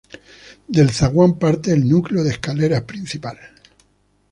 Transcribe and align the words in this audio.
Del 0.67 0.89
zaguán 0.89 1.37
parte 1.37 1.71
el 1.73 1.87
núcleo 1.87 2.23
de 2.23 2.31
escaleras 2.31 2.81
principal. 2.85 3.37